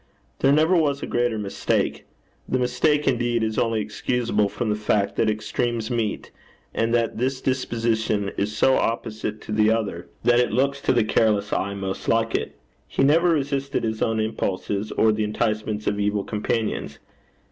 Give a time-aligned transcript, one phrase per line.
[0.39, 2.07] There never was a greater mistake.
[2.49, 6.31] The mistake, indeed, is only excusable from the fact that extremes meet,
[6.73, 11.03] and that this disposition is so opposite to the other, that it looks to the
[11.03, 12.57] careless eye most like it.
[12.87, 16.97] He never resisted his own impulses, or the enticements of evil companions.